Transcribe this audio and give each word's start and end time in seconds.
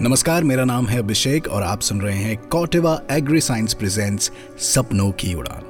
नमस्कार, 0.00 0.44
मेरा 0.44 0.64
नाम 0.64 0.86
है 0.86 0.98
अभिषेक 0.98 1.46
और 1.48 1.62
आप 1.62 1.80
सुन 1.80 2.00
रहे 2.00 2.16
हैं 2.16 2.36
कॉटेवा 2.48 3.00
एग्री 3.10 3.40
साइंस 3.40 3.74
प्रेजेंट्स 3.74 4.30
सपनों 4.58 5.10
की 5.12 5.32
उड़ान। 5.34 5.64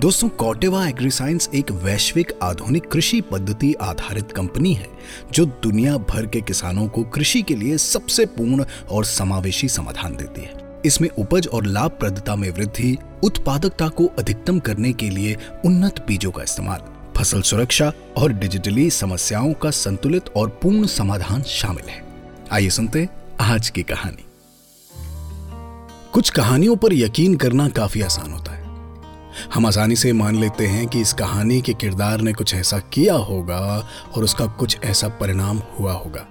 दोस्तों, 0.00 0.28
कॉटेवा 0.28 0.86
एग्री 0.88 1.10
साइंस 1.10 1.48
एक 1.54 1.70
वैश्विक 1.70 2.32
आधुनिक 2.42 2.86
कृषि 2.90 3.20
पद्धति 3.20 3.72
आधारित 3.74 4.32
कंपनी 4.32 4.72
है, 4.74 4.88
जो 5.32 5.44
दुनिया 5.62 5.96
भर 6.10 6.26
के 6.26 6.40
किसानों 6.40 6.88
को 6.88 7.02
कृषि 7.04 7.42
के 7.42 7.54
लिए 7.54 7.78
सबसे 7.78 8.26
पूर्ण 8.26 8.64
और 8.90 9.04
समावेशी 9.04 9.68
समाधान 9.68 10.16
देती 10.16 10.40
है। 10.40 10.80
इसमें 10.86 11.08
उपज 11.08 11.48
और 11.48 11.66
लाभप्रदता 11.66 12.36
में 12.36 12.50
वृद्धि, 12.50 12.96
उत्पादकता 13.24 13.88
को 13.88 14.06
अधिकतम 14.18 14.58
करने 14.58 14.92
के 14.92 15.10
लिए 15.10 15.36
उन्नत 15.64 16.04
बीजों 16.08 16.30
का 16.30 16.42
इस्तेमाल, 16.42 16.80
फ़सल 17.16 17.42
सुरक्षा 17.42 17.92
और 18.16 18.32
डिजिटली 18.32 18.90
समस्याओं 18.90 19.52
का 19.52 19.70
संतुलित 19.70 20.36
और 20.36 20.58
पूर्ण 20.62 20.86
समाधान 20.86 21.42
शामिल 21.42 21.88
है। 21.88 22.04
आइए 22.52 22.70
सुनते 22.70 23.08
आज 23.40 23.70
की 23.70 23.82
कहानी। 23.82 24.24
कुछ 26.12 26.30
कहानियों 26.30 26.76
पर 26.76 26.92
यकीन 26.92 27.34
करना 27.34 27.68
काफ़ी 27.68 28.02
आसान 28.02 28.32
होता 28.32 28.52
है। 28.52 28.62
हम 29.54 29.66
आसानी 29.66 29.96
से 29.96 30.12
मान 30.12 30.36
लेते 30.36 30.66
हैं 30.66 30.86
कि 30.86 31.00
इस 31.00 31.12
कहानी 31.12 31.60
के 31.60 31.74
किरदार 31.74 32.20
ने 32.20 32.32
कुछ 32.32 32.54
ऐसा 32.54 32.78
किया 32.78 33.14
होगा 33.14 33.88
और 34.16 34.24
उसका 34.24 34.46
कुछ 34.46 34.78
ऐसा 34.84 35.08
परिणाम 35.08 35.62
हुआ 35.78 35.92
होगा। 35.92 36.26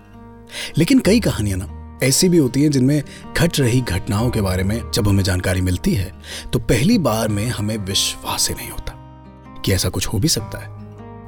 लेकिन 0.78 1.00
कई 1.00 1.20
कहानियाँ 1.20 1.58
ना, 1.58 2.00
ऐसी 2.04 2.30
भी 2.30 2.38
होती 2.38 2.64
हैं 2.64 2.72
जिनमें 2.72 3.04
घट 3.38 3.60
रही 3.60 3.82
घटनाओं 3.82 4.30
के 4.30 4.42
बारे 4.42 4.64
में 4.64 4.82
जब 4.92 5.08
हमें 5.08 5.24
जानकारी 5.24 5.62
मिलती 5.62 5.94
है 5.94 6.12
तो 6.54 6.60
पहली 6.60 6.98
बार 6.98 7.28
में 7.28 7.48
हमें 7.48 7.78
विश्वास 7.78 8.50
ही 8.50 8.56
नहीं 8.56 8.70
होता 8.70 8.94
कि 9.66 9.74
ऐसा 9.74 9.90
कुछ 9.90 10.08
हो 10.08 10.20
भी 10.20 10.28
सकता 10.28 10.60
है। 10.60 10.70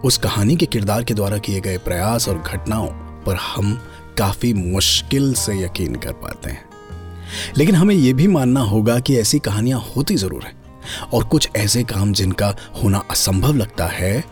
उस 0.01 0.17
कहानी 0.17 0.55
के 0.55 0.65
किरदार 0.65 1.03
के 1.03 1.13
द्वारा 1.13 1.37
किए 1.37 1.59
गए 1.59 1.77
प्रयास 1.77 2.29
और 2.29 2.39
घटनाओं 2.39 2.87
पर 3.25 3.35
हम 3.35 3.79
काफ़ी 4.17 4.53
मुश्किल 4.53 5.33
से 5.33 5.63
यकीन 5.63 5.95
कर 5.95 6.11
पाते 6.11 6.49
हैं। 6.49 6.65
लेकिन 7.57 7.75
हमें 7.75 7.95
यह 7.95 8.13
भी 8.13 8.27
मानना 8.27 8.59
होगा 8.59 8.99
कि 8.99 9.17
ऐसी 9.17 9.39
कहानियाँ 9.39 9.79
होती 9.95 10.15
ज़रूर 10.15 10.43
हैं, 10.43 10.63
और 11.13 11.23
कुछ 11.23 11.49
ऐसे 11.55 11.83
काम 11.83 12.13
जिनका 12.13 12.55
होना 12.83 13.03
असंभव 13.11 13.55
लगता 13.55 13.85
है, 13.85 14.23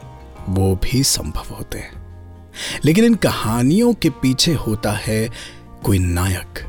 वो 0.50 0.76
भी 0.76 1.04
संभव 1.04 1.56
होते 1.56 1.78
हैं। 1.78 2.02
लेकिन 2.86 3.06
इन 3.06 3.16
कहानियों 3.16 3.94
के 3.94 4.10
पीछे 4.10 4.54
होता 4.54 4.92
है 4.92 5.30
कोई 5.84 6.00
नायक, 6.00 6.60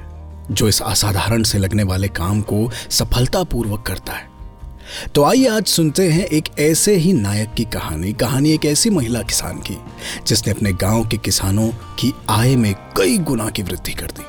जो 0.51 0.69
इस 0.69 0.83
असाधारण 0.83 1.43
से 1.43 1.59
लगने 1.59 1.83
वाले 1.83 2.09
काम 2.09 2.41
को 2.41 2.71
सफलतापूर्वक 2.91 3.83
करता 3.83 4.13
है। 4.13 4.32
तो 5.15 5.25
आइए 5.25 5.47
आज 5.47 5.67
सुनते 5.67 6.09
हैं 6.09 6.25
एक 6.27 6.45
ऐसे 6.59 6.95
ही 6.95 7.13
नायक 7.13 7.55
की 7.57 7.65
कहानी। 7.65 8.13
कहानी 8.13 8.51
एक 8.51 8.65
ऐसी 8.65 8.91
महिला 8.91 9.23
किसान 9.23 9.59
की, 9.59 9.77
जिसने 10.27 10.53
अपने 10.53 10.73
गाँव 10.73 11.07
के 11.09 11.17
किसानों 11.17 11.69
की 11.69 12.13
आय 12.31 12.57
में 12.57 12.75
कई 12.97 13.19
गुना 13.19 13.49
की 13.49 13.63
वृद्धि 13.63 13.93
कर 13.93 14.07
दी। 14.07 14.25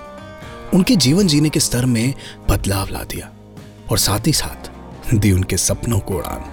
उनके 0.77 0.95
जीवन 0.95 1.27
जीने 1.27 1.49
के 1.49 1.59
स्तर 1.59 1.85
में 1.85 2.13
बदलाव 2.49 2.89
ला 2.91 3.03
दिया 3.03 3.29
और 3.91 3.97
साथ 3.97 4.27
ही 4.27 4.33
साथ 4.33 4.71
दी 5.13 5.31
उनके 5.31 5.57
सपनों 5.57 5.99
को 5.99 6.13
उड़ान। 6.13 6.45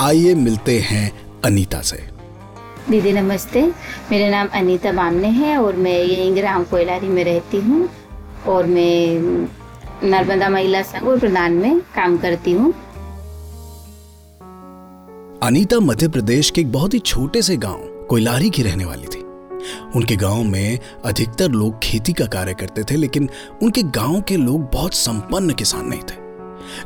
आइए 0.00 0.34
मिलते 0.34 0.78
हैं 0.80 1.10
अनीता 1.44 1.80
से। 1.80 1.96
दीदी 2.90 3.12
नमस्ते। 3.12 3.62
मेरा 4.10 4.28
नाम 4.28 4.48
अनीता 4.52 4.92
बामने 4.92 5.28
है 5.28 5.56
और 5.58 5.76
मैं 5.76 5.98
यहीं 5.98 6.34
ग्राम 6.36 6.64
कोयलारी 6.64 7.08
में 7.08 7.24
रहती 7.24 7.60
हूँ 7.60 7.88
और 8.46 8.66
मैं 8.66 9.18
नर्मदा 10.04 10.48
महिला 10.48 10.82
संघ 10.82 11.08
और 11.08 11.18
प्रधान 11.18 11.52
में 11.52 11.80
काम 11.80 12.16
करती 12.16 12.52
हूँ। 12.52 12.72
अनीता 15.44 15.78
मध्य 15.80 16.08
प्रदेश 16.08 16.50
के 16.50 16.60
एक 16.60 16.70
बहुत 16.72 16.94
ही 16.94 16.98
छोटे 16.98 17.40
से 17.42 17.56
गाँव, 17.56 17.80
कोयलारी 18.10 18.48
की 18.50 18.62
रहने 18.62 18.84
वाली 18.84 19.06
थी। 19.06 19.18
उनके 19.96 20.16
गाँव 20.16 20.42
में 20.42 20.78
अधिकतर 21.04 21.50
लोग 21.50 21.78
खेती 21.82 22.12
का 22.12 22.26
कार्य 22.26 22.54
करते 22.54 22.82
थे, 22.82 22.96
लेकिन 22.96 23.28
उनके 23.62 23.82
गाँव 23.82 24.20
के 24.20 24.36
लोग 24.36 24.70
बहुत 24.72 24.94
संपन्न 24.94 25.54
किसान 25.54 25.86
नहीं 25.86 26.00
थे, 26.00 26.16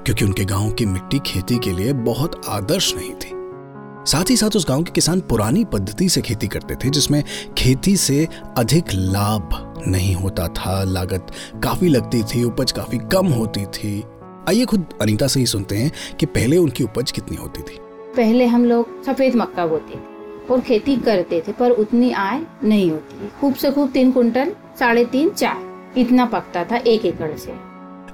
क्योंकि 0.04 0.24
उनके 0.24 0.44
गाँव 0.44 0.72
की 0.72 0.86
मिट्टी 0.86 1.18
खेती 1.26 1.58
के 1.58 1.72
लिए 1.72 1.92
बहुत 1.92 2.40
आदर्श 2.48 2.94
नहीं 2.96 3.12
थी। 3.12 3.30
साथ 4.10 4.30
ही 4.30 4.36
साथ 4.36 4.56
उस 4.56 4.68
गाँव 4.68 4.82
के 4.82 4.92
किसान 4.92 5.20
पुरानी 5.20 5.64
पद्धति 5.64 6.08
से 6.08 6.20
खेती 6.20 6.48
करते 6.48 6.74
थे, 6.74 6.90
जिसमें 6.90 7.22
खेती 7.58 7.96
से 7.96 8.28
अधिक 8.58 8.84
लाभ 8.92 9.82
नहीं 9.88 10.14
होता 10.14 10.48
था। 10.48 10.82
लागत 10.84 11.26
काफ़ी 11.64 11.88
लगती 11.88 12.22
थी, 12.24 12.44
उपज 12.44 12.72
काफ़ी 12.72 12.98
कम 13.12 13.26
होती 13.26 13.66
थी। 13.66 14.02
आइए 14.48 14.64
खुद 14.64 14.86
अनीता 15.02 15.26
से 15.26 15.40
ही 15.40 15.46
सुनते 15.46 15.76
हैं 15.76 16.16
कि 16.20 16.26
पहले 16.26 16.56
उनकी 16.56 16.84
उपज 16.84 17.10
कितनी 17.10 17.36
होती 17.36 17.62
थी। 17.62 17.78
पहले 18.18 18.46
हम 18.46 18.64
लोग 18.64 19.04
सफ़ेद 19.04 19.34
मक्का 19.36 19.66
बोते 19.66 19.94
थे 19.94 20.46
और 20.50 20.60
खेती 20.60 20.96
करते 20.96 21.42
थे, 21.48 21.52
पर 21.52 21.70
उतनी 21.70 22.10
आय 22.12 22.40
नहीं 22.64 22.90
होती। 22.90 23.28
खूब 23.40 23.54
से 23.54 23.70
खूब 23.70 23.90
तीन 23.90 24.12
कुंटल, 24.12 24.52
साढ़े 24.78 25.04
तीन, 25.04 25.28
चार। 25.30 25.98
इतना 25.98 26.24
पकता 26.26 26.64
था 26.64 26.76
एक 26.76 27.04
एकड़ 27.06 27.36
से। 27.36 27.52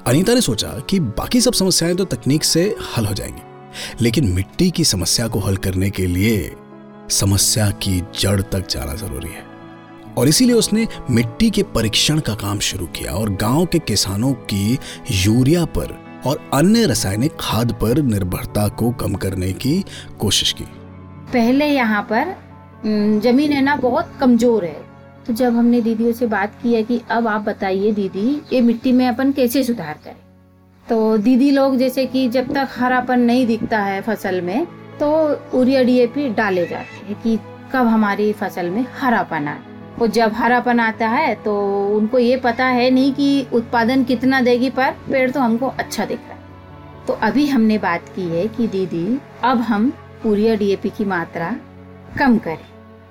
अनीता 0.07 0.35
ने 0.35 0.41
सोचा 0.41 0.69
कि 0.91 1.01
बाकी 1.01 1.41
सब 1.41 1.53
समस्याएँ 1.53 1.95
तो 1.97 2.05
तकनीक 2.05 2.45
से 2.45 2.65
हल 2.97 3.07
हो 3.07 3.15
जाएँगी, 3.15 3.43
लेकिन 4.01 4.29
मिट्टी 4.29 4.71
की 4.71 4.85
समस्या 4.85 5.29
को 5.29 5.39
हल 5.39 5.57
करने 5.57 5.91
के 5.91 6.07
लिए 6.07 6.55
समस्या 7.11 7.71
की 7.83 8.01
जड़ 8.21 8.41
तक 8.43 8.69
जाना 8.71 8.95
ज़रूरी 8.95 9.29
है। 9.29 9.43
और 10.19 10.29
इसीलिए 10.29 10.55
उसने 10.55 10.87
मिट्टी 11.11 11.51
के 11.51 11.63
परीक्षण 11.75 12.19
का 12.19 12.35
काम 12.35 12.59
शुरू 12.59 12.87
किया 12.87 13.13
और 13.13 13.31
गाँव 13.31 13.67
के 13.67 13.79
किसानों 13.79 14.33
की 14.33 14.79
यूरिया 15.13 15.65
पर 15.65 16.04
और 16.27 16.41
अन्य 16.55 16.87
रासायनिक 16.87 17.37
खाद 17.41 17.73
पर 17.73 18.03
निर्भरता 18.05 18.67
को 18.71 18.91
कम 19.01 19.15
करने 19.17 19.53
की 19.55 19.85
कोशिश 20.21 20.53
की। 20.53 20.65
पहले 21.33 21.67
यहाँ 21.67 22.03
पर 22.13 22.35
ज़मीन 23.23 23.53
है 23.53 23.61
ना 23.63 23.77
बहुत 23.77 24.13
कमज़ोर 24.21 24.65
है। 24.65 24.83
तो 25.27 25.33
जब 25.33 25.57
हमने 25.57 25.81
दीदियों 25.81 26.13
से 26.13 26.27
बात 26.27 26.55
की 26.63 26.75
है 26.75 26.83
कि 26.83 27.01
अब 27.11 27.27
आप 27.29 27.43
बताइए 27.43 27.93
दीदी, 27.93 28.41
ये 28.53 28.61
मिट्टी 28.61 28.93
में 28.93 29.07
अपन 29.09 29.33
कैसे 29.33 29.63
सुधार 29.65 29.99
करें? 30.05 30.17
तो 30.87 31.17
दीदी 31.19 31.51
लोग 31.51 31.77
जैसे 31.77 32.07
कि 32.07 32.29
जब 32.29 32.53
तक 32.55 32.69
हरापन 32.71 33.21
नहीं 33.21 33.47
दिखता 33.47 33.79
है 33.81 34.01
फ़सल 34.03 34.41
में 34.41 34.67
तो 35.01 35.09
यूरिया 35.55 35.83
डीएपी 35.83 36.29
डाले 36.31 36.67
जाते 36.67 37.07
हैं 37.07 37.21
कि 37.23 37.37
कब 37.73 37.87
हमारी 37.87 38.33
फ़सल 38.33 38.69
में 38.71 38.85
हरापन 39.01 39.49
आए। 39.49 39.74
और 40.01 40.09
जब 40.09 40.33
हरापन 40.35 40.81
आता 40.81 41.09
है 41.09 41.35
तो 41.37 41.55
उनको 41.97 42.19
ये 42.19 42.37
पता 42.37 42.65
है 42.67 42.91
नहीं 42.91 43.13
कि 43.15 43.47
उत्पादन 43.53 44.05
कितना 44.05 44.41
देगी, 44.41 44.71
पर 44.71 44.91
पेड़ 45.11 45.31
तो 45.31 45.41
हमको 45.41 45.67
अच्छा 45.69 46.05
दिख 46.05 46.19
रहा 46.19 46.33
है। 46.33 46.43
तो 47.07 47.13
अभी 47.23 47.47
हमने 47.47 47.79
बात 47.79 48.09
की 48.17 48.29
है 48.29 48.47
कि 48.49 48.67
दीदी, 48.69 49.19
अब 49.43 49.59
हम 49.61 49.93
यूरिया 50.27 50.55
डीएपी 50.55 50.91
की 50.91 51.05
मात्रा 51.05 51.55
कम 52.19 52.39
करें 52.39 52.67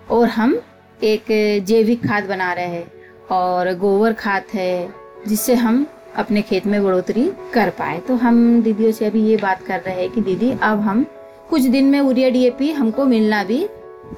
और 0.09 0.27
हम 0.29 0.59
एक 0.99 1.25
जैविक 1.65 2.05
खाद 2.07 2.27
बना 2.27 2.51
रहे 2.53 2.65
हैं 2.65 2.85
और 3.31 3.73
गोबर 3.75 4.13
खाद 4.13 4.43
है, 4.53 4.93
जिससे 5.27 5.55
हम 5.55 5.85
अपने 6.17 6.41
खेत 6.41 6.65
में 6.65 6.83
बढ़ोतरी 6.83 7.31
कर 7.53 7.69
पाए। 7.69 7.99
तो 7.99 8.15
हम 8.15 8.61
दीदियों 8.63 8.91
से 8.91 9.05
अभी 9.05 9.21
ये 9.21 9.37
बात 9.37 9.63
कर 9.63 9.79
रहे 9.79 10.01
हैं 10.01 10.09
कि 10.09 10.21
दीदी, 10.21 10.51
अब 10.51 10.79
हम 10.81 11.05
कुछ 11.49 11.61
दिन 11.63 11.85
में 11.85 11.99
यूरिया 11.99 12.29
डीएपी 12.29 12.71
हमको 12.71 13.05
मिलना 13.05 13.43
भी 13.43 13.65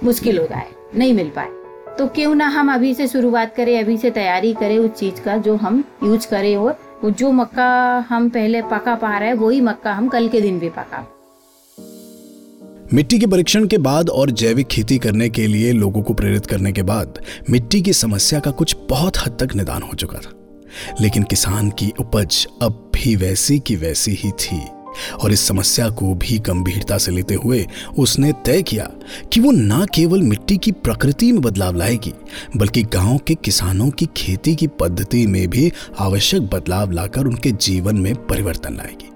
मुश्किल 0.04 0.40
हो 0.40 0.46
जाए, 0.46 0.68
नहीं 0.96 1.14
मिल 1.14 1.30
पाए। 1.30 1.50
तो 2.00 2.08
क्यों 2.08 2.36
ना 2.36 2.48
हम 2.48 2.74
अभी 2.74 2.94
से 2.94 3.08
शुरुआत 3.08 3.56
करें, 3.56 3.80
अभी 3.80 3.98
से 3.98 4.10
तैयारी 4.10 4.54
करें 4.54 4.78
उस 4.78 4.92
चीज़ 4.92 5.22
का 5.22 5.38
जो 5.38 5.56
हम 5.56 5.84
यूज़ 6.04 6.28
करें 6.28 6.56
और 6.56 6.80
वो 7.04 7.12
जो 7.12 7.32
मक्का 7.32 8.06
हम 8.10 8.30
पहले 8.30 8.62
पका 8.62 8.96
पा 8.96 9.18
रहे 9.18 9.30
हैं, 9.30 9.36
वही 9.36 9.62
मक्का 9.62 9.94
हम 9.94 10.08
कल 10.08 10.28
के 10.28 10.42
दिन 10.42 10.60
भी 10.60 10.70
पका। 10.70 11.08
मिट्टी 12.94 13.20
के 13.20 13.28
परीक्षण 13.28 13.68
के 13.68 13.78
बाद 13.78 14.10
और 14.10 14.32
जैविक 14.32 14.68
खेती 14.68 14.98
करने 14.98 15.30
के 15.30 15.48
लिए 15.48 15.72
लोगों 15.72 16.02
को 16.02 16.14
प्रेरित 16.14 16.46
करने 16.46 16.72
के 16.72 16.84
बाद 16.84 17.20
मिट्टी 17.50 17.82
की 17.82 17.94
समस्या 17.94 18.40
का 18.40 18.52
कुछ 18.52 18.76
बहुत 18.90 19.18
हद 19.18 19.38
तक 19.40 19.56
निदान 19.56 19.82
हो 19.82 19.94
चुका 19.94 20.20
था। 20.20 20.32
लेकिन 21.02 21.24
किसान 21.24 21.70
की 21.70 21.94
उपज 22.00 22.48
अब 22.62 22.92
भी 22.96 23.16
वैसी 23.16 23.60
की 23.60 23.76
वैसी 23.76 24.12
ही 24.12 24.32
थी। 24.32 24.62
और 25.24 25.32
इस 25.32 25.48
समस्या 25.48 25.90
को 25.90 26.14
भी 26.14 26.40
गंभीरता 26.40 26.98
से 26.98 27.12
लेते 27.12 27.36
हुए 27.36 27.68
उसने 28.00 28.34
तय 28.46 28.62
किया 28.62 28.90
कि 29.34 29.40
वो 29.40 29.52
न 29.52 29.86
केवल 29.96 30.22
मिट्टी 30.22 30.58
की 30.58 30.72
प्रकृति 30.72 31.32
में 31.32 31.42
बदलाव 31.42 31.76
लाएगी, 31.76 32.14
बल्कि 32.58 32.84
गाँव 32.84 33.18
के 33.18 33.36
किसानों 33.36 33.90
की 33.90 34.06
खेती 34.18 34.56
की 34.56 34.68
पद्धति 34.68 35.28
में 35.28 35.48
भी 35.48 35.72
आवश्यक 36.00 36.42
बदलाव 36.42 36.92
लाकर 36.92 37.26
उनके 37.26 37.52
जीवन 37.52 37.96
में 37.96 38.16
परिवर्तन 38.16 38.74
लाएगी। 38.74 39.10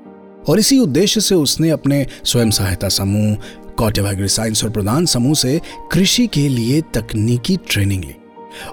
और 0.50 0.60
इसी 0.60 0.80
उद्देश्य 0.80 1.22
से 1.22 1.36
उसने 1.36 1.70
अपने 1.70 2.08
स्वयं 2.24 2.52
सहायता 2.52 2.90
समूह 2.90 3.38
कॉटेव 3.78 4.28
साइंस 4.28 4.64
और 4.64 4.70
प्रधान 4.70 5.06
समूह 5.06 5.34
से 5.34 5.62
कृषि 5.92 6.28
के 6.28 6.50
लिए 6.50 6.82
तकनीकी 6.82 7.58
ट्रेनिंग 7.58 8.04
ली 8.04 8.16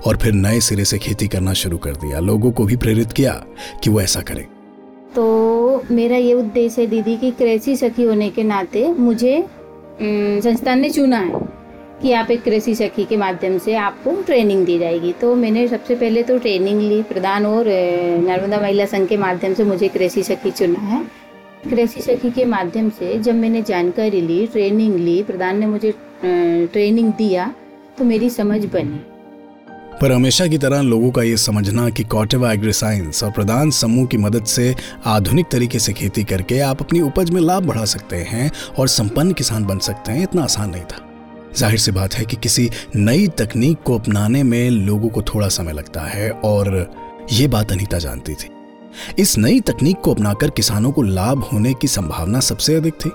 और 0.06 0.16
फिर 0.16 0.32
नए 0.32 0.60
सिरे 0.60 0.84
से 0.84 0.98
खेती 0.98 1.28
करना 1.28 1.52
शुरू 1.52 1.78
कर 1.78 1.90
दिया। 1.90 2.20
लोगों 2.20 2.50
को 2.50 2.64
भी 2.64 2.76
प्रेरित 2.76 3.12
किया 3.12 3.32
कि 3.84 3.90
वो 3.90 4.00
ऐसा 4.00 4.20
करें। 4.20 4.44
तो 5.14 5.55
मेरा 5.90 6.16
ये 6.16 6.32
उद्देश्य 6.34 6.82
है 6.82 6.86
दीदी 6.88 7.16
की 7.16 7.30
कृषि 7.30 7.76
सखी 7.76 8.02
होने 8.02 8.30
के 8.30 8.42
नाते 8.42 8.86
मुझे 8.92 9.44
संस्थान 10.00 10.80
ने 10.80 10.90
चुना 10.90 11.18
है 11.18 11.40
कि 12.02 12.12
आप 12.12 12.30
एक 12.30 12.42
कृषि 12.42 12.74
सखी 12.74 13.04
के 13.04 13.16
माध्यम 13.16 13.58
से 13.58 13.74
आपको 13.74 14.10
ट्रेनिंग 14.22 14.64
दी 14.66 14.78
जाएगी। 14.78 15.12
तो 15.12 15.34
मैंने 15.34 15.66
सबसे 15.68 15.94
पहले 15.94 16.22
तो 16.22 16.38
ट्रेनिंग 16.38 16.80
ली 16.80 17.02
प्रधान 17.02 17.46
और 17.46 17.68
नर्मदा 18.22 18.60
महिला 18.60 18.86
संघ 18.86 19.08
के 19.08 19.16
माध्यम 19.16 19.54
से 19.54 19.64
मुझे 19.64 19.88
कृषि 19.88 20.22
सखी 20.22 20.50
चुना 20.50 20.80
है। 20.80 21.02
कृषि 21.70 22.00
सखी 22.02 22.30
के 22.30 22.44
माध्यम 22.44 22.90
से 22.90 23.18
जब 23.18 23.34
मैंने 23.34 23.62
जानकारी 23.62 24.20
ली 24.20 24.46
ट्रेनिंग 24.46 24.96
ली, 24.96 25.22
प्रधान 25.22 25.58
ने 25.58 25.66
मुझे 25.66 25.94
ट्रेनिंग 26.22 27.12
दिया 27.12 27.54
तो 27.98 28.04
मेरी 28.04 28.30
समझ 28.30 28.64
बनी। 28.66 29.00
पर 30.00 30.12
हमेशा 30.12 30.46
की 30.46 30.58
तरह 30.58 30.80
लोगों 30.80 31.10
का 31.10 31.22
ये 31.22 31.36
समझना 31.36 31.88
कि 31.90 32.04
कॉटेवा 32.04 32.52
एग्रीसाइंस 32.52 33.22
और 33.24 33.30
प्रधान 33.30 33.70
समूह 33.70 34.06
की 34.06 34.16
मदद 34.16 34.44
से 34.44 34.74
आधुनिक 35.06 35.46
तरीके 35.52 35.78
से 35.78 35.92
खेती 35.92 36.24
करके 36.24 36.58
आप 36.60 36.82
अपनी 36.82 37.00
उपज 37.00 37.30
में 37.30 37.40
लाभ 37.40 37.66
बढ़ा 37.66 37.84
सकते 37.84 38.16
हैं 38.16 38.50
और 38.78 38.88
संपन्न 38.88 39.32
किसान 39.32 39.64
बन 39.64 39.78
सकते 39.78 40.12
हैं, 40.12 40.22
इतना 40.22 40.42
आसान 40.42 40.70
नहीं 40.70 40.82
था। 40.82 41.02
ज़ाहिर 41.56 41.78
सी 41.78 41.92
बात 41.92 42.14
है 42.14 42.24
कि 42.24 42.36
किसी 42.36 42.68
नई 42.96 43.26
तकनीक 43.28 43.82
को 43.82 43.98
अपनाने 43.98 44.42
में 44.42 44.70
लोगों 44.70 45.08
को 45.08 45.22
थोड़ा 45.22 45.48
समय 45.48 45.72
लगता 45.72 46.00
है 46.00 46.30
और 46.30 46.68
ये 47.32 47.46
बात 47.46 47.72
अनीता 47.72 47.98
जानती 47.98 48.34
थी। 48.34 48.50
इस 49.18 49.36
नई 49.38 49.60
तकनीक 49.60 50.00
को 50.00 50.14
अपनाकर 50.14 50.50
किसानों 50.50 50.92
को 50.92 51.02
लाभ 51.02 51.42
होने 51.42 51.72
की 51.74 51.88
संभावना 51.88 52.40
सबसे 52.40 52.74
अधिक 52.74 52.94
थी 52.94 53.10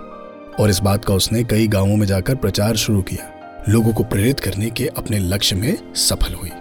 और 0.60 0.69
इस 0.69 0.80
बात 0.80 1.06
का 1.06 1.13
उसने 1.13 1.44
कई 1.44 1.68
गाँवों 1.68 1.98
में 1.98 2.07
जाकर 2.07 2.36
प्रचार 2.36 2.75
शुरू 2.75 3.01
किया। 3.01 3.31
लोगों 3.69 3.94
को 3.94 4.04
प्रेरित 4.04 4.39
करने 4.39 4.69
के 4.69 4.88
अपने 4.88 5.19
लक्ष्य 5.19 5.56
में 5.56 5.94
सफल 5.95 6.34
हुई। 6.34 6.51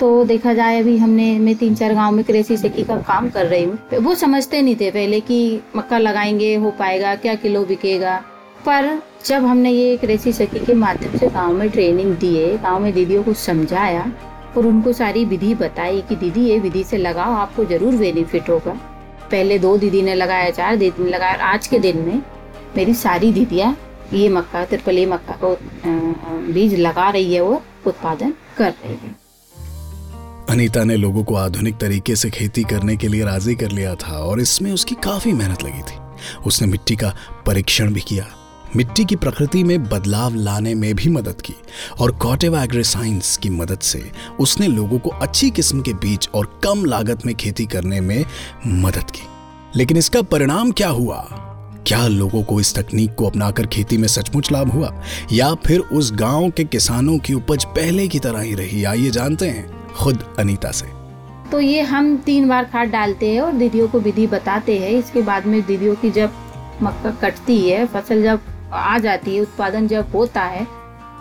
तो 0.00 0.24
देखा 0.24 0.52
जाए 0.54 0.80
अभी 0.80 0.96
हमने, 0.98 1.38
मैं 1.38 1.54
तीन 1.56 1.74
चार 1.74 1.94
गाँव 1.94 2.12
में 2.12 2.24
कृषि 2.24 2.56
सखी 2.56 2.82
का 2.84 2.96
काम 2.98 3.28
कर 3.30 3.46
रही 3.46 3.64
हूँ। 3.64 4.00
वो 4.00 4.14
समझते 4.14 4.60
नहीं 4.62 4.76
थे 4.76 4.90
पहले 4.90 5.20
कि 5.20 5.60
मक्का 5.76 5.98
लगाएँगे, 5.98 6.54
हो 6.54 6.70
पाएगा, 6.70 7.14
क्या 7.16 7.34
किलो 7.34 7.64
बिकेगा। 7.64 8.16
पर 8.66 8.98
जब 9.26 9.44
हमने 9.44 9.70
ये 9.70 9.96
कृषि 9.96 10.32
सखी 10.32 10.64
के 10.66 10.74
माध्यम 10.74 11.16
से 11.18 11.28
गाँव 11.28 11.52
में 11.52 11.68
ट्रेनिंग 11.70 12.14
दिए, 12.16 12.56
गाँव 12.58 12.80
में 12.80 12.92
दीदियों 12.92 13.22
को 13.22 13.32
समझाया 13.34 14.04
और 14.56 14.66
उनको 14.66 14.92
सारी 14.92 15.24
विधि 15.24 15.54
बताई 15.54 16.00
कि 16.08 16.16
दीदी, 16.16 16.44
ये 16.44 16.58
विधि 16.58 16.84
से 16.84 16.96
लगाओ 16.96 17.32
आपको 17.34 17.64
ज़रूर 17.64 17.96
बेनिफिट 17.96 18.50
होगा। 18.50 18.78
पहले 19.30 19.58
दो 19.58 19.76
दीदी 19.78 20.02
ने 20.02 20.14
लगाया, 20.14 20.50
चार 20.50 20.76
दीदी 20.76 21.04
ने 21.04 21.10
लगाया 21.10 21.34
आज 21.44 21.66
के 21.66 21.78
दिन 21.78 21.98
में 21.98 22.22
मेरी 22.76 22.94
सारी 22.96 23.32
दीदियाँ 23.32 23.76
ये 24.12 24.28
मक्का, 24.28 24.64
त्रिपली 24.64 25.06
मक्का 25.06 25.38
को 25.44 25.56
बीज 26.52 26.78
लगा 26.80 27.10
रही 27.10 27.34
है 27.34 27.40
और 27.40 27.62
उत्पादन 27.86 28.34
कर 28.58 28.70
रही 28.70 28.94
है। 28.94 29.14
अनीता 30.50 30.84
ने 30.84 30.96
लोगों 30.96 31.24
को 31.24 31.34
आधुनिक 31.34 31.78
तरीके 31.78 32.16
से 32.16 32.30
खेती 32.30 32.62
करने 32.62 32.96
के 32.96 33.08
लिए 33.08 33.24
राज़ी 33.24 33.54
कर 33.54 33.70
लिया 33.70 33.94
था 33.94 34.12
और 34.12 34.40
इसमें 34.40 34.72
उसकी 34.72 34.94
काफ़ी 34.94 35.32
मेहनत 35.32 35.62
लगी 35.62 35.80
थी। 35.80 35.94
उसने 36.46 36.68
मिट्टी 36.68 36.96
का 36.96 37.14
परीक्षण 37.46 37.92
भी 37.92 38.00
किया। 38.00 38.26
मिट्टी 38.76 39.04
की 39.04 39.16
प्रकृति 39.16 39.64
में 39.64 39.84
बदलाव 39.84 40.34
लाने 40.34 40.74
में 40.74 40.94
भी 40.94 41.10
मदद 41.10 41.40
की 41.40 41.54
और 41.98 42.12
कॉटेवा 42.12 42.64
एग्रीसाइंस 42.64 43.36
की 43.36 43.50
मदद 43.50 43.78
से 43.78 44.12
उसने 44.40 44.66
लोगों 44.66 44.98
को 44.98 45.10
अच्छी 45.10 45.50
किस्म 45.50 45.82
के 45.82 45.92
बीज 45.92 46.28
और 46.34 46.60
कम 46.64 46.84
लागत 46.84 47.26
में 47.26 47.34
खेती 47.34 47.66
करने 47.66 48.00
में 48.00 48.24
मदद 48.66 49.10
की। 49.10 49.22
लेकिन 49.76 49.96
इसका 49.96 50.22
परिणाम 50.22 50.72
क्या 50.72 50.88
हुआ? 50.88 51.16
क्या 51.86 52.06
लोगों 52.06 52.42
को 52.42 52.60
इस 52.60 52.74
तकनीक 52.74 53.14
को 53.14 53.26
अपनाकर 53.26 53.66
खेती 53.66 53.96
में 53.96 54.08
सचमुच 54.08 54.52
लाभ 54.52 54.70
हुआ? 54.70 55.02
या 55.32 55.54
फिर 55.54 55.80
उस 55.80 56.12
गाँव 56.12 56.50
के 56.50 56.64
किसानों 56.64 57.18
की 57.18 57.34
उपज 57.34 57.64
पहले 57.64 58.08
की 58.08 58.18
तरह 58.18 58.40
ही 58.40 58.54
रही? 58.54 58.84
आइए 58.84 59.10
जानते 59.10 59.46
हैं। 59.46 59.85
खुद 59.96 60.22
अनीता 60.38 60.70
से। 60.70 60.86
तो 61.50 61.60
ये 61.60 61.80
हम 61.82 62.16
तीन 62.16 62.48
बार 62.48 62.64
खाद 62.64 62.88
डालते 62.88 63.32
हैं 63.32 63.40
और 63.40 63.52
दीदियों 63.52 63.88
को 63.88 63.98
विधि 64.00 64.26
बताते 64.26 64.78
हैं। 64.78 64.90
इसके 64.90 65.22
बाद 65.22 65.46
में 65.46 65.60
दीदियों 65.62 65.94
की 65.94 66.10
जब 66.10 66.32
मक्का 66.82 67.10
कटती 67.20 67.58
है, 67.60 67.84
फ़सल 67.86 68.22
जब 68.22 68.40
आ 68.72 68.98
जाती 68.98 69.34
है, 69.36 69.42
उत्पादन 69.42 69.86
जब 69.88 70.10
होता 70.14 70.42
है 70.42 70.64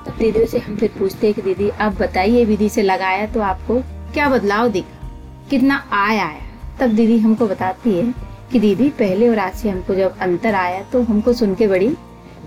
तो 0.05 0.11
दीदी 0.11 0.45
से 0.45 0.59
हम 0.59 0.75
फिर 0.75 0.91
पूछते 0.99 1.27
हैं 1.27 1.33
कि 1.35 1.41
दीदी, 1.41 1.69
अब 1.69 1.95
बताइए 1.95 2.43
विधि 2.45 2.69
से 2.69 2.81
लगाया 2.81 3.25
तो 3.27 3.41
आपको 3.41 3.79
क्या 4.13 4.29
बदलाव 4.29 4.67
दिखा? 4.67 5.09
कितना 5.49 5.75
आय 5.93 6.17
आया? 6.17 6.41
तब 6.79 6.95
दीदी 6.95 7.17
हमको 7.19 7.47
बताती 7.47 7.91
है 7.91 8.13
कि 8.51 8.59
दीदी, 8.59 8.89
पहले 8.89 9.29
और 9.29 9.39
आज 9.39 9.53
से 9.53 9.69
हमको 9.69 9.95
जब 9.95 10.17
अंतर 10.19 10.55
आया 10.55 10.81
तो 10.83 11.01
हमको 11.03 11.33
सुन 11.33 11.55
के 11.55 11.67
बड़ी 11.67 11.89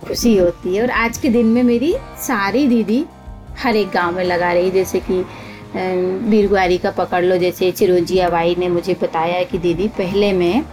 खुशी 0.05 0.37
होती 0.39 0.75
है। 0.77 0.83
और 0.83 0.91
आज 0.91 1.19
के 1.19 1.29
दिन 1.29 1.47
में 1.47 1.63
मेरी 1.63 1.95
सारी 2.19 2.67
दीदी 2.69 3.05
हर 3.59 3.77
एक 3.77 3.91
गाँव 3.91 4.17
में 4.17 4.25
लगा 4.25 4.53
रही 4.53 4.71
जैसे 4.71 5.01
कि 5.01 5.25
बीरगुआरी 5.75 6.79
का 6.79 6.91
पकड़ 6.91 7.25
लो, 7.25 7.37
जैसे 7.37 7.70
चिरोजिया 7.70 8.29
बाई 8.31 8.55
ने 8.59 8.69
मुझे 8.69 8.94
बताया 9.03 9.43
कि 9.44 9.59
दीदी, 9.59 9.88
पहले 9.88 10.32
मैं 10.32 10.65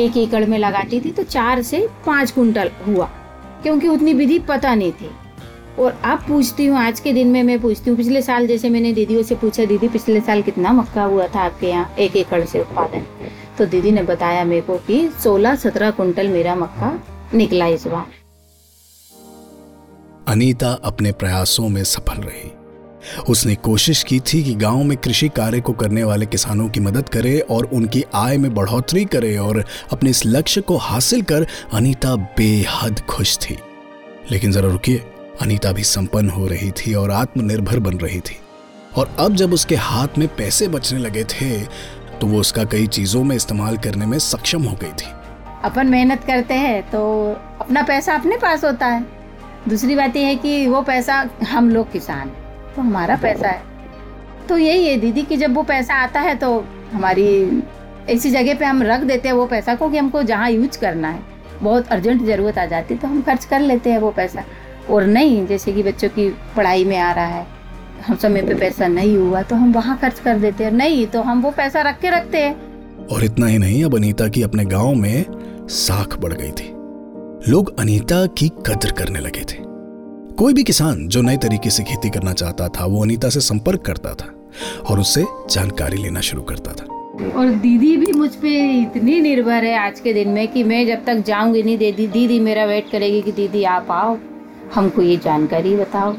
एक 0.00 0.16
एकड़ 0.16 0.44
में 0.44 0.58
लगाती 0.58 1.00
थी 1.00 1.10
तो 1.10 1.22
चार 1.24 1.62
से 1.62 1.86
पाँच 2.06 2.30
कुंटल 2.30 2.70
हुआ, 2.86 3.06
क्योंकि 3.62 3.88
उतनी 3.88 4.14
विधि 4.14 4.38
पता 4.38 4.74
नहीं 4.74 4.92
थी। 4.92 5.10
और 5.78 5.98
अब 6.04 6.24
पूछती 6.28 6.66
हूँ, 6.66 6.78
आज 6.78 7.00
के 7.00 7.12
दिन 7.12 7.28
में 7.28 7.42
मैं 7.42 7.58
पूछती 7.60 7.90
हूँ, 7.90 7.96
पिछले 7.96 8.22
साल 8.22 8.46
जैसे 8.46 8.70
मैंने 8.70 8.92
दीदियों 8.92 9.22
से 9.22 9.34
पूछा, 9.34 9.64
दीदी, 9.64 9.88
पिछले 9.88 10.20
साल 10.20 10.42
कितना 10.42 10.72
मक्का 10.72 11.04
हुआ 11.04 11.26
था 11.28 11.40
आपके 11.40 11.66
यहाँ 11.66 11.94
एक 11.98 12.16
एकड़ 12.16 12.44
से 12.44 12.60
उत्पादन? 12.60 13.06
तो 13.58 13.66
दीदी 13.66 13.90
ने 13.92 14.02
बताया 14.02 14.44
मेरे 14.44 14.60
को 14.60 14.76
कि 14.78 15.08
16-17 15.22 15.90
कुंटल 15.90 16.28
मेरा 16.28 16.54
मक्का 16.54 16.92
निकला 17.34 17.66
इस 17.66 17.86
बार। 17.86 18.06
अनीता 20.28 20.72
अपने 20.84 21.12
प्रयासों 21.12 21.68
में 21.68 21.82
सफल 21.84 22.22
रही। 22.22 22.50
उसने 23.28 23.54
कोशिश 23.54 24.02
की 24.02 24.18
थी 24.20 24.42
कि 24.44 24.54
गाँव 24.54 24.82
में 24.82 24.96
कृषि 24.98 25.28
कार्य 25.28 25.60
को 25.60 25.72
करने 25.72 26.04
वाले 26.04 26.26
किसानों 26.26 26.68
की 26.68 26.80
मदद 26.80 27.08
करे 27.08 27.38
और 27.40 27.64
उनकी 27.64 28.04
आय 28.14 28.36
में 28.38 28.52
बढ़ोतरी 28.54 29.04
करे 29.04 29.36
और 29.38 29.64
अपने 29.92 30.10
इस 30.10 30.22
लक्ष्य 30.26 30.60
को 30.60 30.76
हासिल 30.76 31.22
कर 31.22 31.46
अनीता 31.72 32.14
बेहद 32.16 33.00
खुश 33.00 33.36
थी। 33.38 33.58
लेकिन 34.30 34.52
जरा 34.52 34.68
रुकिए, 34.68 35.02
अनीता 35.42 35.72
भी 35.72 35.84
संपन्न 35.84 36.30
हो 36.30 36.46
रही 36.46 36.70
थी 36.70 36.94
और 36.94 37.10
आत्मनिर्भर 37.10 37.78
बन 37.78 37.96
रही 37.96 38.20
थी। 38.20 38.36
और 38.96 39.14
अब 39.18 39.34
जब 39.34 39.52
उसके 39.52 39.76
हाथ 39.76 40.18
में 40.18 40.28
पैसे 40.28 40.68
बचने 40.68 40.98
लगे 40.98 41.24
थे 41.24 41.58
तो 42.20 42.26
वो 42.26 42.40
उसका 42.40 42.64
कई 42.64 42.86
चीज़ों 42.86 43.22
में 43.24 43.34
इस्तेमाल 43.36 43.76
करने 43.76 44.06
में 44.06 44.18
सक्षम 44.18 44.62
हो 44.62 44.76
गई 44.82 44.92
थी। 44.92 45.10
अपन 45.64 45.86
मेहनत 45.86 46.24
करते 46.24 46.54
हैं 46.54 46.82
तो 46.90 47.02
अपना 47.60 47.82
पैसा 47.82 48.14
अपने 48.14 48.36
पास 48.36 48.64
होता 48.64 48.86
है। 48.86 49.04
दूसरी 49.68 49.94
बात 49.96 50.16
यह 50.16 50.26
है 50.26 50.36
कि 50.36 50.66
वो 50.66 50.82
पैसा 50.82 51.28
हम 51.50 51.70
लोग 51.70 51.90
किसान 51.92 52.30
तो 52.76 52.82
हमारा 52.82 53.16
पैसा 53.16 53.48
है। 53.48 53.62
तो 54.48 54.58
यही 54.58 54.86
है 54.86 54.96
दीदी 54.96 55.22
कि 55.22 55.36
जब 55.36 55.54
वो 55.54 55.62
पैसा 55.62 55.94
आता 55.94 56.20
है 56.20 56.34
तो 56.34 56.52
हमारी 56.92 57.62
ऐसी 58.08 58.30
जगह 58.30 58.54
पे 58.54 58.64
हम 58.64 58.82
रख 58.82 59.00
देते 59.00 59.28
हैं 59.28 59.34
वो 59.34 59.46
पैसा 59.46 59.74
को 59.74 59.88
कि 59.90 59.98
हमको 59.98 60.22
जहाँ 60.22 60.50
यूज़ 60.50 60.78
करना 60.78 61.08
है। 61.08 61.20
बहुत 61.62 61.88
अर्जेंट 61.88 62.22
ज़रूरत 62.22 62.58
आ 62.58 62.66
जाती 62.66 62.94
है 62.94 63.00
तो 63.00 63.08
हम 63.08 63.22
खर्च 63.22 63.44
कर 63.44 63.60
लेते 63.60 63.90
हैं 63.90 63.98
वो 63.98 64.10
पैसा। 64.10 64.44
और 64.90 65.04
नहीं, 65.04 65.46
जैसे 65.46 65.72
कि 65.72 65.82
बच्चों 65.82 66.08
की 66.08 66.28
पढ़ाई 66.56 66.84
में 66.84 66.96
आ 66.98 67.12
रहा 67.12 67.24
है, 67.26 67.46
हम 68.06 68.16
समय 68.16 68.42
पे 68.42 68.54
पैसा 68.54 68.86
नहीं 68.88 69.16
हुआ 69.16 69.42
तो 69.42 69.56
हम 69.56 69.72
वहाँ 69.72 69.96
खर्च 69.98 70.18
कर 70.18 70.38
देते 70.38 70.64
हैं। 70.64 70.70
नहीं 70.72 71.06
तो 71.06 71.22
हम 71.22 71.42
वो 71.42 71.50
पैसा 71.50 71.82
रख 71.82 72.00
के 72.00 72.10
रखते 72.10 72.42
हैं। 72.42 73.06
और 73.06 73.24
इतना 73.24 73.46
ही 73.46 73.58
नहीं, 73.58 73.84
अब 73.84 73.96
अनीता 73.96 74.28
की 74.28 74.42
अपने 74.42 74.64
गाँव 74.64 74.94
में 74.94 75.24
साख 75.68 76.16
बढ़ 76.18 76.32
गई 76.32 76.50
थी। 76.50 76.70
लोग 77.50 77.78
अनीता 77.80 78.24
की 78.28 78.48
कदर 78.66 78.92
करने 78.92 79.20
लगे 79.20 79.42
थे। 79.42 79.62
कोई 80.38 80.54
भी 80.54 80.62
किसान 80.64 81.06
जो 81.08 81.20
नए 81.22 81.36
तरीके 81.36 81.70
से 81.70 81.82
खेती 81.82 82.10
करना 82.10 82.32
चाहता 82.32 82.68
था, 82.68 82.84
वो 82.84 83.02
अनीता 83.02 83.28
से 83.28 83.40
संपर्क 83.40 83.82
करता 83.82 84.14
था 84.14 84.32
और 84.90 85.00
उससे 85.00 85.24
जानकारी 85.50 85.96
लेना 85.96 86.20
शुरू 86.20 86.42
करता 86.42 86.72
था। 86.72 86.84
और 87.30 87.50
दीदी 87.56 87.96
भी 87.96 88.12
मुझ 88.12 88.30
पे 88.34 88.50
इतनी 88.80 89.20
निर्भर 89.20 89.64
है 89.64 89.76
आज 89.78 90.00
के 90.00 90.12
दिन 90.12 90.28
में 90.28 90.46
कि 90.48 90.64
मैं 90.64 90.86
जब 90.86 91.04
तक 91.06 91.22
जाऊँगी 91.26 91.62
नहीं 91.62 91.78
दीदी 91.78 92.06
दीदी 92.08 92.40
मेरा 92.40 92.64
वेट 92.64 92.90
करेगी 92.92 93.22
कि 93.22 93.32
दीदी 93.32 93.64
आप 93.64 93.90
आओ, 93.90 94.16
हमको 94.74 95.02
ये 95.02 95.16
जानकारी 95.24 95.76
बताओ। 95.76 96.12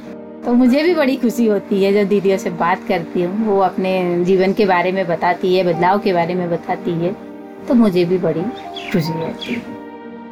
तो 0.45 0.53
मुझे 0.53 0.83
भी 0.83 0.93
बड़ी 0.95 1.15
खुशी 1.17 1.47
होती 1.47 1.83
है 1.83 1.93
जब 1.93 2.09
दीदियों 2.09 2.37
से 2.37 2.49
बात 2.55 2.87
करती 2.87 3.21
हूँ, 3.21 3.45
वो 3.47 3.59
अपने 3.61 4.23
जीवन 4.25 4.53
के 4.53 4.65
बारे 4.65 4.91
में 4.91 5.05
बताती 5.07 5.55
है, 5.55 5.63
बदलाव 5.63 5.99
के 5.99 6.13
बारे 6.13 6.35
में 6.35 6.49
बताती 6.51 6.91
है 7.03 7.15
तो 7.67 7.73
मुझे 7.73 8.05
भी 8.05 8.17
बड़ी 8.19 8.41
खुशी 8.91 9.19
होती 9.19 9.53
है। 9.53 9.83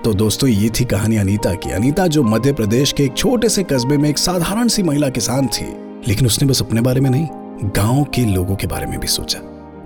तो 0.04 0.14
दोस्तों, 0.14 0.50
ये 0.50 0.70
थी 0.70 0.86
कहानी 0.86 1.16
अनीता 1.16 1.54
की। 1.54 1.72
अनीता 1.72 2.08
जो 2.08 2.24
मध्य 2.24 2.54
प्रदेश 2.54 2.92
के 2.92 3.04
एक 3.04 3.14
छोटे 3.14 3.50
से 3.50 3.64
कस्बे 3.64 3.98
में 3.98 4.10
एक 4.10 4.18
साधारण 4.18 4.68
सी 4.68 4.84
महिला 4.84 5.10
किसान 5.10 5.48
थी, 5.48 5.66
लेकिन 6.08 6.28
उसने 6.28 6.48
बस 6.48 6.62
अपने 6.62 6.82
बारे 6.82 7.02
में 7.02 7.10
नहीं, 7.10 7.28
गाँव 7.76 8.04
के 8.04 8.22
लोगों 8.22 8.56
के 8.56 8.68
बारे 8.68 8.86
में 8.86 9.00
भी 9.00 9.08
सोचा। 9.08 9.40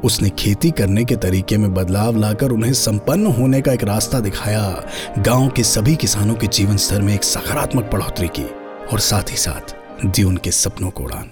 उसने 0.03 0.29
खेती 0.29 0.71
करने 0.71 1.03
के 1.05 1.15
तरीके 1.15 1.57
में 1.57 1.73
बदलाव 1.73 2.17
लाकर 2.17 2.49
उन्हें 2.49 2.73
संपन्न 2.73 3.25
होने 3.25 3.61
का 3.61 3.73
एक 3.73 3.83
रास्ता 3.83 4.19
दिखाया। 4.19 4.83
गाँव 5.19 5.49
के 5.49 5.63
सभी 5.63 5.95
किसानों 5.95 6.35
के 6.35 6.47
जीवन 6.47 6.77
स्तर 6.77 7.01
में 7.01 7.13
एक 7.13 7.23
सकारात्मक 7.23 7.89
बढ़ोतरी 7.93 8.27
की 8.27 8.45
और 8.93 8.99
साथ 8.99 9.31
ही 9.31 9.37
साथ 9.37 9.75
दी 10.05 10.23
उनके 10.23 10.51
सपनों 10.51 10.89
को 10.89 11.03
उड़ान। 11.03 11.31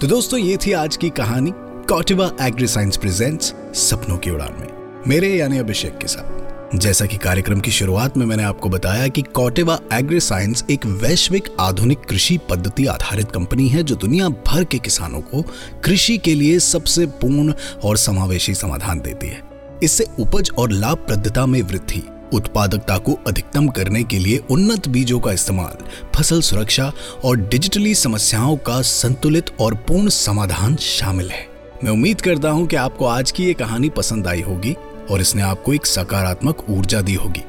तो 0.00 0.06
दोस्तों, 0.06 0.40
ये 0.40 0.56
थी 0.56 0.72
आज 0.72 0.96
की 0.96 1.10
कहानी। 1.10 1.52
कॉटिवा 1.88 2.30
एग्री 2.40 2.66
साइंस 2.66 2.96
प्रेजेंट्स 2.96 3.54
सपनों 3.74 4.18
की 4.18 4.30
उड़ान 4.30 4.56
में। 4.60 4.68
मेरे 5.06 5.28
यानी 5.28 5.58
अभिषेक 5.58 5.98
के 5.98 6.06
साथ। 6.06 6.51
जैसा 6.74 7.06
कि 7.06 7.16
कार्यक्रम 7.16 7.60
की 7.60 7.70
शुरुआत 7.70 8.16
में 8.16 8.24
मैंने 8.26 8.42
आपको 8.42 8.68
बताया 8.68 9.08
कि 9.08 9.22
कॉटेवा 9.22 9.78
एग्री 9.92 10.20
साइंस 10.20 10.64
एक 10.70 10.86
वैश्विक 10.86 11.48
आधुनिक 11.60 11.98
कृषि 11.98 12.38
पद्धति 12.50 12.86
आधारित 12.86 13.30
कंपनी 13.30 13.68
है 13.68 13.82
जो 13.82 13.94
दुनिया 13.94 14.28
भर 14.28 14.64
के 14.64 14.78
किसानों 14.78 15.20
को 15.20 15.42
कृषि 15.84 16.16
के 16.18 16.34
लिए 16.34 16.58
सबसे 16.58 17.06
पूर्ण 17.06 17.54
और 17.84 17.96
समावेशी 17.96 18.54
समाधान 18.54 19.00
देती 19.00 19.26
है। 19.26 19.42
इससे 19.82 20.06
उपज 20.18 20.50
और 20.58 20.70
लाभप्रदता 20.70 21.46
में 21.46 21.60
वृद्धि, 21.62 22.02
उत्पादकता 22.32 22.96
को 22.98 23.12
अधिकतम 23.26 23.68
करने 23.68 24.02
के 24.04 24.18
लिए 24.18 24.38
उन्नत 24.50 24.88
बीजों 24.88 25.20
का 25.20 25.32
इस्तेमाल, 25.32 25.84
फ़सल 26.16 26.40
सुरक्षा 26.40 26.92
और 27.24 27.36
डिजिटली 27.36 27.94
समस्याओं 27.94 28.56
का 28.56 28.80
संतुलित 28.82 29.50
और 29.60 29.74
पूर्ण 29.74 30.08
समाधान 30.08 30.76
शामिल 30.76 31.30
है। 31.30 31.46
मैं 31.84 31.90
उम्मीद 31.90 32.20
करता 32.20 32.50
हूँ 32.50 32.66
कि 32.66 32.76
आपको 32.76 33.06
आज 33.06 33.30
की 33.30 33.44
ये 33.44 33.54
कहानी 33.54 33.88
पसंद 33.88 34.26
आई 34.26 34.40
होगी। 34.40 34.76
और 35.10 35.20
इसने 35.20 35.42
आपको 35.42 35.74
एक 35.74 35.86
सकारात्मक 35.86 36.70
ऊर्जा 36.70 37.00
दी 37.00 37.14
होगी। 37.14 37.42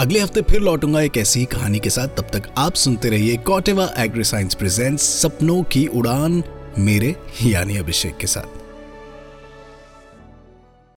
अगले 0.00 0.20
हफ़्ते 0.20 0.42
फिर 0.42 0.60
लौटूँगा 0.60 1.00
एक 1.00 1.16
ऐसी 1.16 1.44
कहानी 1.44 1.78
के 1.78 1.90
साथ। 1.90 2.08
तब 2.08 2.28
तक 2.32 2.42
आप 2.58 2.74
सुनते 2.74 3.08
रहिए 3.08 3.36
कॉटेवा 3.36 3.90
एग्री 3.98 4.24
साइंस 4.24 4.54
प्रेजेंट्स 4.54 5.02
सपनों 5.22 5.62
की 5.62 5.86
उड़ान 5.86 6.42
मेरे 6.78 7.14
यानी 7.42 7.76
अभिषेक 7.76 8.16
के 8.16 8.26
साथ। 8.26 8.67